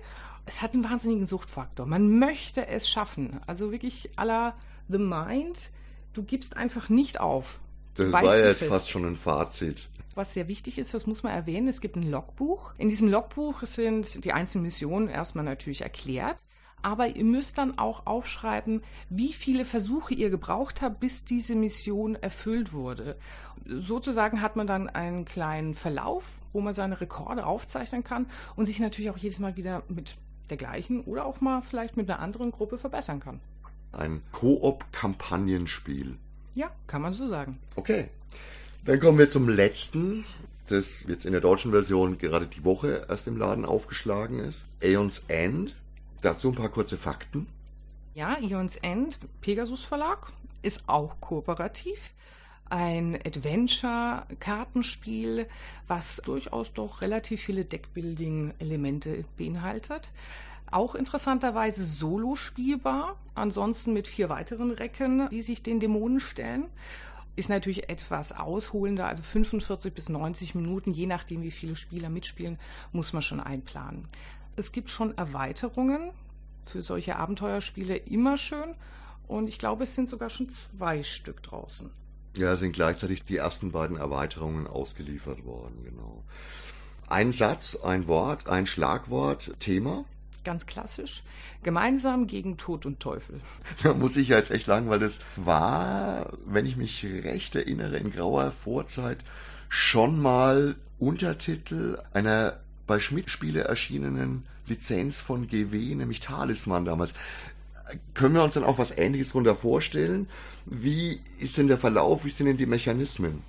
Es 0.47 0.63
hat 0.63 0.75
einen 0.75 0.85
wahnsinnigen 0.85 1.27
Suchtfaktor. 1.27 1.87
Man 1.87 2.19
möchte 2.19 2.67
es 2.67 2.89
schaffen. 2.89 3.41
Also 3.47 3.71
wirklich 3.71 4.11
aller 4.17 4.55
The 4.89 4.99
Mind. 4.99 5.71
Du 6.15 6.23
gibst 6.23 6.57
einfach 6.57 6.89
nicht 6.89 7.21
auf. 7.21 7.61
Das 7.95 8.13
war 8.13 8.37
ja 8.37 8.47
jetzt 8.47 8.65
fast 8.65 8.89
schon 8.89 9.05
ein 9.05 9.17
Fazit. 9.17 9.91
Was 10.15 10.35
sehr 10.35 10.49
wichtig 10.49 10.79
ist, 10.79 10.95
das 10.95 11.07
muss 11.07 11.23
man 11.23 11.33
erwähnen, 11.33 11.69
es 11.69 11.81
gibt 11.81 11.97
ein 11.97 12.11
Logbuch. 12.11 12.73
In 12.79 12.89
diesem 12.89 13.09
Logbuch 13.09 13.63
sind 13.63 14.25
die 14.25 14.33
einzelnen 14.33 14.65
Missionen 14.65 15.09
erstmal 15.09 15.45
natürlich 15.45 15.83
erklärt 15.83 16.43
aber 16.83 17.09
ihr 17.09 17.25
müsst 17.25 17.59
dann 17.59 17.79
auch 17.79 18.07
aufschreiben, 18.07 18.83
wie 19.11 19.33
viele 19.33 19.65
Versuche 19.65 20.15
ihr 20.15 20.31
gebraucht 20.31 20.83
habt, 20.83 21.01
bis 21.01 21.25
diese 21.25 21.55
Mission 21.55 22.15
erfüllt 22.15 22.73
wurde. 22.73 23.17
Sozusagen 23.67 24.41
hat 24.41 24.57
man 24.57 24.67
dann 24.67 24.89
einen 24.89 25.25
kleinen 25.25 25.75
Verlauf, 25.75 26.25
wo 26.53 26.61
man 26.61 26.75
seine 26.75 27.01
Rekorde 27.01 27.47
aufzeichnen 27.47 28.05
kann 28.05 28.27
und 28.57 28.67
sich 28.67 28.81
natürlich 28.81 29.11
auch 29.11 29.19
jedes 29.19 29.39
Mal 29.39 29.57
wieder 29.57 29.83
mit 29.89 30.17
der 30.51 30.57
gleichen 30.57 31.03
oder 31.03 31.27
auch 31.27 31.41
mal 31.41 31.63
vielleicht 31.63 31.97
mit 31.97 32.09
einer 32.09 32.21
anderen 32.21 32.51
Gruppe 32.51 32.79
verbessern 32.79 33.21
kann. 33.21 33.41
Ein 33.93 34.23
Koop-Kampagnenspiel. 34.33 36.17
Ja, 36.55 36.71
kann 36.87 37.03
man 37.03 37.13
so 37.13 37.29
sagen. 37.29 37.59
Okay. 37.77 38.09
Dann 38.85 39.01
kommen 39.01 39.19
wir 39.19 39.29
zum 39.29 39.49
letzten, 39.49 40.25
das 40.69 41.05
jetzt 41.09 41.27
in 41.27 41.33
der 41.33 41.41
deutschen 41.41 41.73
Version 41.73 42.19
gerade 42.19 42.47
die 42.47 42.65
Woche 42.65 43.07
erst 43.09 43.27
im 43.27 43.37
Laden 43.37 43.65
aufgeschlagen 43.65 44.39
ist. 44.39 44.65
Aeons 44.83 45.25
End. 45.29 45.75
Dazu 46.21 46.49
ein 46.49 46.57
paar 46.57 46.69
kurze 46.69 46.97
Fakten. 46.97 47.47
Ja, 48.15 48.37
Aeons 48.41 48.75
End, 48.77 49.19
Pegasus 49.41 49.85
Verlag, 49.85 50.33
ist 50.63 50.89
auch 50.89 51.21
kooperativ. 51.21 51.99
Ein 52.69 53.17
Adventure-Kartenspiel, 53.25 55.47
was 55.87 56.21
durchaus 56.25 56.75
doch 56.75 57.01
relativ 57.01 57.43
viele 57.43 57.65
Deckbuilding-Elemente 57.65 59.25
beinhaltet. 59.37 60.11
Auch 60.71 60.97
interessanterweise 60.97 61.87
solo 61.87 62.35
spielbar, 62.35 63.17
ansonsten 63.35 63.95
mit 63.95 64.07
vier 64.07 64.29
weiteren 64.29 64.71
Recken, 64.71 65.31
die 65.31 65.41
sich 65.41 65.63
den 65.63 65.81
Dämonen 65.81 66.21
stellen. 66.21 66.67
Ist 67.37 67.49
natürlich 67.49 67.89
etwas 67.89 68.33
ausholender, 68.33 69.07
also 69.07 69.23
45 69.23 69.95
bis 69.95 70.09
90 70.09 70.57
Minuten, 70.57 70.91
je 70.91 71.07
nachdem 71.07 71.43
wie 71.43 71.53
viele 71.53 71.77
Spieler 71.77 72.11
mitspielen, 72.11 72.59
muss 72.93 73.13
man 73.13 73.23
schon 73.23 73.39
einplanen. 73.41 74.09
Es 74.59 74.73
gibt 74.73 74.91
schon 74.91 75.17
Erweiterungen 75.17 76.11
für 76.65 76.83
solche 76.83 77.17
Abenteuerspiele 77.17 77.97
immer 77.97 78.37
schön 78.37 78.75
und 79.27 79.49
ich 79.49 79.59
glaube, 79.59 79.85
es 79.85 79.95
sind 79.95 80.09
sogar 80.09 80.31
schon 80.31 80.49
zwei 80.49 81.03
Stück 81.03 81.43
draußen. 81.43 81.91
Ja, 82.37 82.57
sind 82.57 82.73
gleichzeitig 82.73 83.25
die 83.25 83.37
ersten 83.37 83.73
beiden 83.73 83.97
Erweiterungen 83.97 84.67
ausgeliefert 84.67 85.45
worden, 85.45 85.83
genau. 85.85 86.25
Ein 87.09 87.33
Satz, 87.33 87.77
ein 87.77 88.07
Wort, 88.07 88.49
ein 88.49 88.67
Schlagwort, 88.67 89.53
Thema 89.61 90.05
ganz 90.49 90.65
klassisch. 90.65 91.25
Gemeinsam 91.63 92.27
gegen 92.27 92.57
Tod 92.57 92.87
und 92.87 93.01
Teufel. 93.01 93.43
Da 93.83 93.93
muss 93.93 94.17
ich 94.17 94.29
ja 94.29 94.39
jetzt 94.39 94.51
echt 94.51 94.65
sagen, 94.65 94.89
weil 94.89 94.99
das 94.99 95.19
war, 95.37 96.33
wenn 96.47 96.65
ich 96.65 96.79
mich 96.79 97.05
recht 97.05 97.55
erinnere, 97.55 97.99
in 97.99 98.11
grauer 98.11 98.51
Vorzeit 98.51 99.19
schon 99.69 100.19
mal 100.19 100.77
Untertitel 100.99 101.99
einer 102.15 102.61
bei 102.89 102.99
Schmidt-Spiele 102.99 103.63
erschienenen 103.63 104.45
Lizenz 104.67 105.21
von 105.21 105.47
GW, 105.47 105.95
nämlich 105.95 106.19
Talisman 106.19 106.85
damals. 106.85 107.13
Können 108.15 108.35
wir 108.35 108.43
uns 108.43 108.55
dann 108.55 108.65
auch 108.65 108.79
was 108.79 108.97
Ähnliches 108.99 109.29
darunter 109.29 109.55
vorstellen? 109.55 110.29
Wie 110.67 111.21
ist 111.39 111.57
denn 111.57 111.69
der 111.69 111.79
Verlauf? 111.79 112.25
Wie 112.25 112.31
sind 112.31 112.47
denn 112.47 112.57
die 112.57 112.67
Mechanismen? 112.67 113.43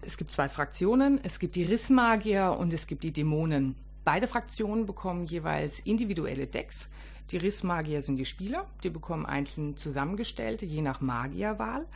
Es 0.00 0.16
gibt 0.16 0.30
zwei 0.30 0.48
Fraktionen. 0.48 1.20
Es 1.22 1.38
gibt 1.38 1.56
die 1.56 1.64
Rissmagier 1.64 2.56
und 2.58 2.72
es 2.72 2.86
gibt 2.86 3.02
die 3.02 3.12
Dämonen. 3.12 3.74
Beide 4.04 4.28
Fraktionen 4.28 4.86
bekommen 4.86 5.26
jeweils 5.26 5.80
individuelle 5.80 6.46
Decks. 6.46 6.88
Die 7.30 7.36
Rissmagier 7.36 8.02
sind 8.02 8.16
die 8.16 8.24
Spieler, 8.24 8.66
die 8.82 8.90
bekommen 8.90 9.24
einzeln 9.26 9.76
zusammengestellte, 9.76 10.66
je 10.66 10.82
nach 10.82 11.00
Magierwahl. 11.00 11.86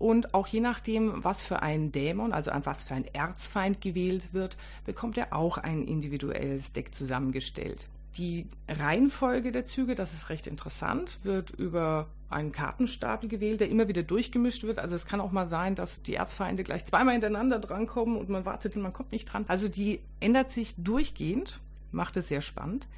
Und 0.00 0.32
auch 0.32 0.46
je 0.46 0.60
nachdem, 0.60 1.22
was 1.22 1.42
für 1.42 1.60
ein 1.60 1.92
Dämon, 1.92 2.32
also 2.32 2.50
was 2.64 2.84
für 2.84 2.94
ein 2.94 3.04
Erzfeind 3.04 3.82
gewählt 3.82 4.32
wird, 4.32 4.56
bekommt 4.86 5.18
er 5.18 5.34
auch 5.36 5.58
ein 5.58 5.86
individuelles 5.86 6.72
Deck 6.72 6.94
zusammengestellt. 6.94 7.86
Die 8.16 8.46
Reihenfolge 8.66 9.52
der 9.52 9.66
Züge, 9.66 9.94
das 9.94 10.14
ist 10.14 10.30
recht 10.30 10.46
interessant, 10.46 11.18
wird 11.22 11.50
über 11.50 12.08
einen 12.30 12.50
Kartenstapel 12.50 13.28
gewählt, 13.28 13.60
der 13.60 13.68
immer 13.68 13.88
wieder 13.88 14.02
durchgemischt 14.02 14.62
wird. 14.62 14.78
Also 14.78 14.94
es 14.94 15.04
kann 15.04 15.20
auch 15.20 15.32
mal 15.32 15.44
sein, 15.44 15.74
dass 15.74 16.00
die 16.00 16.14
Erzfeinde 16.14 16.64
gleich 16.64 16.86
zweimal 16.86 17.12
hintereinander 17.12 17.58
drankommen 17.58 18.16
und 18.16 18.30
man 18.30 18.46
wartet 18.46 18.76
und 18.76 18.82
man 18.82 18.94
kommt 18.94 19.12
nicht 19.12 19.26
dran. 19.26 19.44
Also 19.48 19.68
die 19.68 20.00
ändert 20.18 20.50
sich 20.50 20.76
durchgehend, 20.78 21.60
macht 21.92 22.16
es 22.16 22.28
sehr 22.28 22.40
spannend. 22.40 22.88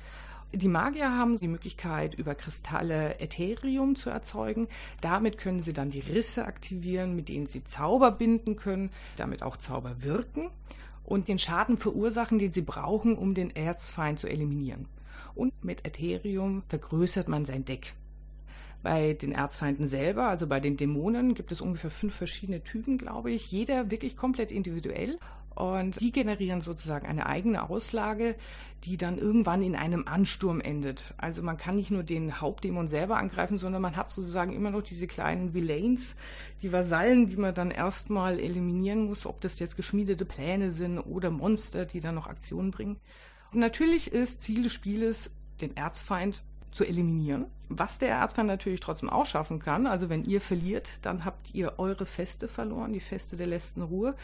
Die 0.54 0.68
Magier 0.68 1.10
haben 1.16 1.38
die 1.38 1.48
Möglichkeit, 1.48 2.14
über 2.14 2.34
Kristalle 2.34 3.18
Ätherium 3.20 3.96
zu 3.96 4.10
erzeugen. 4.10 4.68
Damit 5.00 5.38
können 5.38 5.60
sie 5.60 5.72
dann 5.72 5.88
die 5.88 6.00
Risse 6.00 6.44
aktivieren, 6.44 7.16
mit 7.16 7.30
denen 7.30 7.46
sie 7.46 7.64
Zauber 7.64 8.10
binden 8.10 8.56
können, 8.56 8.90
damit 9.16 9.42
auch 9.42 9.56
Zauber 9.56 10.02
wirken 10.02 10.50
und 11.04 11.28
den 11.28 11.38
Schaden 11.38 11.78
verursachen, 11.78 12.38
den 12.38 12.52
sie 12.52 12.60
brauchen, 12.60 13.16
um 13.16 13.32
den 13.32 13.54
Erzfeind 13.56 14.18
zu 14.18 14.28
eliminieren. 14.28 14.88
Und 15.34 15.64
mit 15.64 15.86
Ätherium 15.86 16.62
vergrößert 16.68 17.28
man 17.28 17.46
sein 17.46 17.64
Deck. 17.64 17.94
Bei 18.82 19.14
den 19.14 19.32
Erzfeinden 19.32 19.86
selber, 19.86 20.28
also 20.28 20.46
bei 20.46 20.60
den 20.60 20.76
Dämonen, 20.76 21.34
gibt 21.34 21.52
es 21.52 21.60
ungefähr 21.60 21.90
fünf 21.90 22.14
verschiedene 22.14 22.62
Typen, 22.62 22.98
glaube 22.98 23.30
ich. 23.30 23.50
Jeder 23.50 23.90
wirklich 23.90 24.16
komplett 24.16 24.50
individuell. 24.50 25.18
Und 25.54 26.00
die 26.00 26.12
generieren 26.12 26.60
sozusagen 26.60 27.06
eine 27.06 27.26
eigene 27.26 27.68
Auslage, 27.68 28.36
die 28.84 28.96
dann 28.96 29.18
irgendwann 29.18 29.62
in 29.62 29.76
einem 29.76 30.06
Ansturm 30.08 30.60
endet. 30.60 31.14
Also 31.18 31.42
man 31.42 31.56
kann 31.56 31.76
nicht 31.76 31.90
nur 31.90 32.02
den 32.02 32.40
Hauptdämon 32.40 32.88
selber 32.88 33.18
angreifen, 33.18 33.58
sondern 33.58 33.82
man 33.82 33.96
hat 33.96 34.10
sozusagen 34.10 34.52
immer 34.52 34.70
noch 34.70 34.82
diese 34.82 35.06
kleinen 35.06 35.54
Villains, 35.54 36.16
die 36.62 36.72
Vasallen, 36.72 37.26
die 37.26 37.36
man 37.36 37.54
dann 37.54 37.70
erstmal 37.70 38.40
eliminieren 38.40 39.04
muss, 39.04 39.26
ob 39.26 39.40
das 39.40 39.58
jetzt 39.58 39.76
geschmiedete 39.76 40.24
Pläne 40.24 40.72
sind 40.72 40.98
oder 40.98 41.30
Monster, 41.30 41.84
die 41.84 42.00
dann 42.00 42.14
noch 42.14 42.26
Aktionen 42.26 42.70
bringen. 42.70 42.98
Und 43.52 43.60
natürlich 43.60 44.10
ist 44.10 44.42
Ziel 44.42 44.62
des 44.62 44.72
Spieles, 44.72 45.30
den 45.60 45.76
Erzfeind 45.76 46.42
zu 46.72 46.84
eliminieren. 46.84 47.46
Was 47.68 47.98
der 47.98 48.10
Erzfeind 48.10 48.48
natürlich 48.48 48.80
trotzdem 48.80 49.10
auch 49.10 49.26
schaffen 49.26 49.60
kann. 49.60 49.86
Also 49.86 50.08
wenn 50.08 50.24
ihr 50.24 50.40
verliert, 50.40 50.90
dann 51.02 51.24
habt 51.24 51.54
ihr 51.54 51.78
eure 51.78 52.06
Feste 52.06 52.48
verloren, 52.48 52.92
die 52.92 53.00
Feste 53.00 53.36
der 53.36 53.46
letzten 53.46 53.82
Ruhe. 53.82 54.14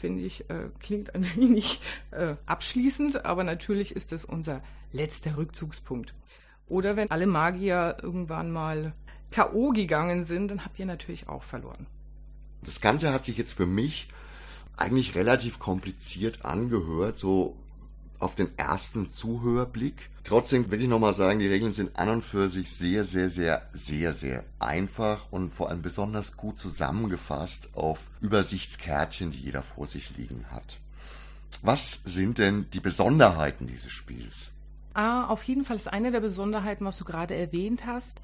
Finde 0.00 0.22
ich, 0.22 0.48
äh, 0.50 0.70
klingt 0.80 1.14
ein 1.14 1.24
wenig 1.36 1.80
äh, 2.10 2.34
abschließend, 2.46 3.24
aber 3.24 3.44
natürlich 3.44 3.94
ist 3.94 4.12
es 4.12 4.24
unser 4.24 4.62
letzter 4.92 5.36
Rückzugspunkt. 5.36 6.14
Oder 6.66 6.96
wenn 6.96 7.10
alle 7.10 7.26
Magier 7.26 7.98
irgendwann 8.02 8.50
mal 8.50 8.94
K.O. 9.30 9.70
gegangen 9.70 10.24
sind, 10.24 10.50
dann 10.50 10.64
habt 10.64 10.78
ihr 10.78 10.86
natürlich 10.86 11.28
auch 11.28 11.42
verloren. 11.42 11.86
Das 12.62 12.80
Ganze 12.80 13.12
hat 13.12 13.24
sich 13.24 13.36
jetzt 13.36 13.54
für 13.54 13.66
mich 13.66 14.08
eigentlich 14.76 15.14
relativ 15.14 15.58
kompliziert 15.58 16.44
angehört, 16.44 17.16
so 17.16 17.56
auf 18.20 18.34
den 18.34 18.56
ersten 18.58 19.12
Zuhörblick. 19.12 20.10
Trotzdem 20.24 20.70
will 20.70 20.82
ich 20.82 20.88
nochmal 20.88 21.14
sagen, 21.14 21.38
die 21.38 21.48
Regeln 21.48 21.72
sind 21.72 21.98
an 21.98 22.08
und 22.10 22.24
für 22.24 22.48
sich 22.48 22.70
sehr, 22.70 23.04
sehr, 23.04 23.30
sehr, 23.30 23.62
sehr, 23.72 24.12
sehr 24.12 24.44
einfach 24.58 25.26
und 25.30 25.50
vor 25.50 25.70
allem 25.70 25.82
besonders 25.82 26.36
gut 26.36 26.58
zusammengefasst 26.58 27.70
auf 27.74 28.04
Übersichtskärtchen, 28.20 29.32
die 29.32 29.40
jeder 29.40 29.62
vor 29.62 29.86
sich 29.86 30.16
liegen 30.16 30.44
hat. 30.50 30.78
Was 31.62 32.00
sind 32.04 32.38
denn 32.38 32.66
die 32.72 32.80
Besonderheiten 32.80 33.66
dieses 33.66 33.90
Spiels? 33.90 34.50
Ah, 34.94 35.26
auf 35.26 35.42
jeden 35.44 35.64
Fall 35.64 35.76
ist 35.76 35.92
eine 35.92 36.10
der 36.10 36.20
Besonderheiten, 36.20 36.84
was 36.84 36.98
du 36.98 37.04
gerade 37.04 37.34
erwähnt 37.34 37.86
hast. 37.86 38.20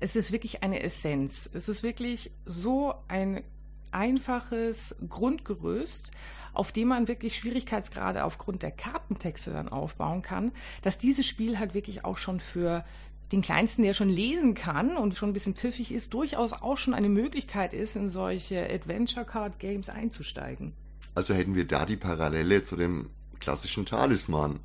Es 0.00 0.16
ist 0.16 0.32
wirklich 0.32 0.62
eine 0.62 0.82
Essenz. 0.82 1.48
Es 1.52 1.68
ist 1.68 1.82
wirklich 1.82 2.30
so 2.46 2.94
ein 3.08 3.42
einfaches 3.90 4.94
Grundgerüst, 5.08 6.10
auf 6.54 6.72
dem 6.72 6.88
man 6.88 7.08
wirklich 7.08 7.36
Schwierigkeitsgrade 7.36 8.24
aufgrund 8.24 8.62
der 8.62 8.70
Kartentexte 8.70 9.52
dann 9.52 9.68
aufbauen 9.68 10.22
kann, 10.22 10.52
dass 10.82 10.98
dieses 10.98 11.26
Spiel 11.26 11.58
halt 11.58 11.74
wirklich 11.74 12.04
auch 12.04 12.16
schon 12.16 12.40
für 12.40 12.84
den 13.32 13.42
Kleinsten, 13.42 13.82
der 13.82 13.94
schon 13.94 14.08
lesen 14.08 14.54
kann 14.54 14.96
und 14.96 15.16
schon 15.16 15.30
ein 15.30 15.32
bisschen 15.32 15.54
pfiffig 15.54 15.92
ist, 15.92 16.14
durchaus 16.14 16.52
auch 16.52 16.76
schon 16.76 16.94
eine 16.94 17.08
Möglichkeit 17.08 17.74
ist, 17.74 17.96
in 17.96 18.08
solche 18.08 18.70
Adventure 18.70 19.24
Card 19.24 19.58
Games 19.58 19.88
einzusteigen. 19.88 20.72
Also 21.14 21.34
hätten 21.34 21.54
wir 21.54 21.66
da 21.66 21.86
die 21.86 21.96
Parallele 21.96 22.62
zu 22.62 22.76
dem 22.76 23.10
klassischen 23.40 23.86
Talisman. 23.86 24.60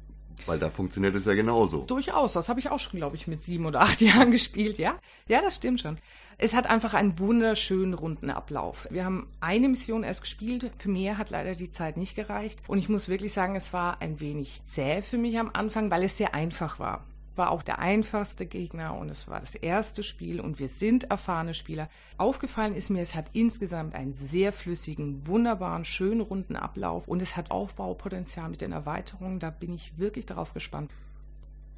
Weil 0.45 0.59
da 0.59 0.69
funktioniert 0.69 1.15
es 1.15 1.25
ja 1.25 1.33
genauso. 1.33 1.83
Durchaus, 1.85 2.33
das 2.33 2.49
habe 2.49 2.59
ich 2.59 2.69
auch 2.69 2.79
schon, 2.79 2.99
glaube 2.99 3.15
ich, 3.15 3.27
mit 3.27 3.43
sieben 3.43 3.65
oder 3.65 3.81
acht 3.81 4.01
Jahren 4.01 4.31
gespielt, 4.31 4.77
ja? 4.77 4.95
Ja, 5.27 5.41
das 5.41 5.55
stimmt 5.55 5.81
schon. 5.81 5.97
Es 6.37 6.53
hat 6.53 6.67
einfach 6.67 6.93
einen 6.93 7.19
wunderschönen 7.19 7.93
runden 7.93 8.29
Ablauf. 8.29 8.87
Wir 8.91 9.03
haben 9.03 9.27
eine 9.41 9.67
Mission 9.67 10.03
erst 10.03 10.21
gespielt. 10.21 10.71
Für 10.77 10.89
mehr 10.89 11.17
hat 11.17 11.31
leider 11.31 11.53
die 11.53 11.69
Zeit 11.69 11.97
nicht 11.97 12.15
gereicht. 12.15 12.61
Und 12.67 12.77
ich 12.77 12.87
muss 12.87 13.09
wirklich 13.09 13.33
sagen, 13.33 13.55
es 13.55 13.73
war 13.73 14.01
ein 14.01 14.21
wenig 14.21 14.61
zäh 14.65 15.01
für 15.01 15.17
mich 15.17 15.37
am 15.37 15.49
Anfang, 15.51 15.91
weil 15.91 16.03
es 16.03 16.15
sehr 16.15 16.33
einfach 16.33 16.79
war 16.79 17.03
war 17.39 17.49
auch 17.49 17.63
der 17.63 17.79
einfachste 17.79 18.45
Gegner 18.45 18.95
und 18.95 19.09
es 19.09 19.27
war 19.27 19.39
das 19.39 19.55
erste 19.55 20.03
Spiel 20.03 20.39
und 20.39 20.59
wir 20.59 20.69
sind 20.69 21.05
erfahrene 21.05 21.55
Spieler. 21.55 21.89
Aufgefallen 22.17 22.75
ist 22.75 22.91
mir, 22.91 23.01
es 23.01 23.15
hat 23.15 23.31
insgesamt 23.33 23.95
einen 23.95 24.13
sehr 24.13 24.53
flüssigen, 24.53 25.25
wunderbaren, 25.25 25.85
schönen 25.85 26.21
runden 26.21 26.55
Ablauf 26.55 27.07
und 27.07 27.23
es 27.23 27.35
hat 27.35 27.49
Aufbaupotenzial 27.49 28.49
mit 28.49 28.61
den 28.61 28.73
Erweiterungen. 28.73 29.39
Da 29.39 29.49
bin 29.49 29.73
ich 29.73 29.97
wirklich 29.97 30.27
darauf 30.27 30.53
gespannt. 30.53 30.91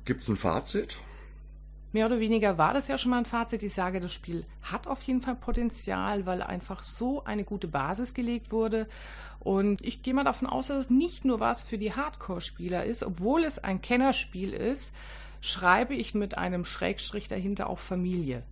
Gibt 0.03 0.22
es 0.22 0.27
ein 0.27 0.36
Fazit? 0.36 0.98
Mehr 1.94 2.06
oder 2.06 2.20
weniger 2.20 2.58
war 2.58 2.74
das 2.74 2.88
ja 2.88 2.98
schon 2.98 3.12
mal 3.12 3.20
ein 3.20 3.25
Fazit. 3.25 3.63
Ich 3.63 3.74
sage, 3.74 4.00
das 4.00 4.13
Spiel 4.13 4.46
hat 4.63 4.88
auf 4.88 5.01
jeden 5.03 5.22
Fall 5.22 5.36
Potenzial, 5.36 6.25
weil 6.25 6.41
einfach 6.41 6.84
so 6.84 7.24
eine 7.24 7.44
gute 7.44 7.68
Basis 7.68 8.13
gelegt 8.13 8.51
wurde. 8.51 8.88
Und 9.39 9.84
ich 9.84 10.01
gehe 10.01 10.13
mal 10.13 10.24
davon 10.24 10.48
aus, 10.48 10.68
dass 10.68 10.77
es 10.77 10.89
nicht 10.89 11.25
nur 11.25 11.39
was 11.39 11.63
für 11.63 11.77
die 11.77 11.94
Hardcore-Spieler 11.94 12.86
ist, 12.86 13.03
obwohl 13.03 13.44
es 13.44 13.60
ein 13.60 13.82
Kennerspiel 13.82 14.53
ist, 14.53 14.94
schreibe 15.42 15.96
ich 15.96 16.14
mit 16.14 16.38
einem 16.38 16.66
Schrägstrich 16.66 17.28
dahinter 17.28 17.70
auch 17.70 17.80
Familie. 17.80 18.44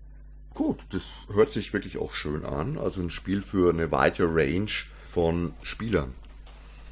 Gut, 0.53 0.79
das 0.89 1.27
hört 1.31 1.51
sich 1.51 1.71
wirklich 1.73 1.97
auch 1.97 2.13
schön 2.13 2.43
an. 2.43 2.77
Also 2.77 3.01
ein 3.01 3.11
Spiel 3.11 3.41
für 3.41 3.71
eine 3.71 3.91
weite 3.91 4.23
Range 4.23 4.71
von 5.05 5.53
Spielern. 5.63 6.13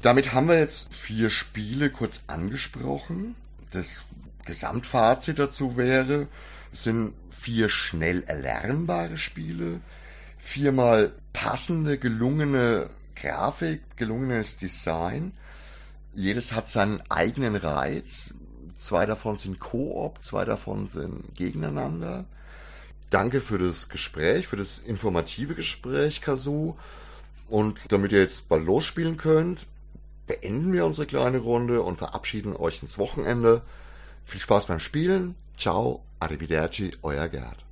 Damit 0.00 0.32
haben 0.32 0.48
wir 0.48 0.58
jetzt 0.58 0.94
vier 0.94 1.28
Spiele 1.28 1.90
kurz 1.90 2.22
angesprochen. 2.28 3.34
Das 3.72 4.06
Gesamtfazit 4.44 5.38
dazu 5.38 5.76
wäre, 5.76 6.28
es 6.72 6.84
sind 6.84 7.14
vier 7.30 7.68
schnell 7.68 8.22
erlernbare 8.22 9.18
Spiele, 9.18 9.80
viermal 10.38 11.12
passende, 11.32 11.98
gelungene 11.98 12.90
Grafik, 13.16 13.96
gelungenes 13.96 14.56
Design. 14.56 15.32
Jedes 16.14 16.52
hat 16.52 16.68
seinen 16.68 17.02
eigenen 17.10 17.56
Reiz. 17.56 18.34
Zwei 18.78 19.06
davon 19.06 19.36
sind 19.36 19.58
Koop, 19.58 20.22
zwei 20.22 20.44
davon 20.44 20.86
sind 20.86 21.34
gegeneinander. 21.34 22.24
Danke 23.10 23.40
für 23.40 23.58
das 23.58 23.88
Gespräch, 23.88 24.46
für 24.46 24.56
das 24.56 24.78
informative 24.78 25.56
Gespräch, 25.56 26.20
Kasu. 26.20 26.74
Und 27.48 27.78
damit 27.88 28.12
ihr 28.12 28.20
jetzt 28.20 28.48
bald 28.48 28.64
losspielen 28.64 29.16
könnt, 29.16 29.66
beenden 30.28 30.72
wir 30.72 30.86
unsere 30.86 31.06
kleine 31.08 31.38
Runde 31.38 31.82
und 31.82 31.96
verabschieden 31.96 32.54
euch 32.54 32.80
ins 32.80 32.98
Wochenende. 32.98 33.62
Viel 34.24 34.40
Spaß 34.40 34.66
beim 34.66 34.78
Spielen. 34.78 35.34
Ciao, 35.56 36.04
arrivederci, 36.20 36.92
euer 37.02 37.28
Gerd. 37.28 37.67